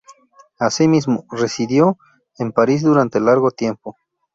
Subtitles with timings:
[0.57, 1.99] Asimismo, residió
[2.39, 3.97] en París durante largo tiempo.